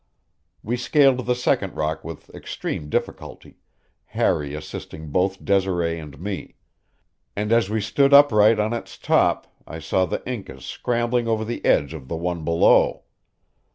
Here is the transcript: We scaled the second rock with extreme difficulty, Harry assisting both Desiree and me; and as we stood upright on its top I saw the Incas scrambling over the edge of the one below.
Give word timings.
We 0.63 0.77
scaled 0.77 1.27
the 1.27 1.35
second 1.35 1.75
rock 1.75 2.03
with 2.03 2.33
extreme 2.33 2.89
difficulty, 2.89 3.57
Harry 4.17 4.55
assisting 4.55 5.11
both 5.11 5.45
Desiree 5.45 5.99
and 5.99 6.19
me; 6.19 6.55
and 7.35 7.51
as 7.51 7.69
we 7.69 7.81
stood 7.81 8.11
upright 8.11 8.59
on 8.59 8.73
its 8.73 8.97
top 8.97 9.45
I 9.67 9.77
saw 9.77 10.07
the 10.07 10.27
Incas 10.27 10.65
scrambling 10.65 11.27
over 11.27 11.45
the 11.45 11.63
edge 11.63 11.93
of 11.93 12.07
the 12.07 12.17
one 12.17 12.43
below. 12.43 13.03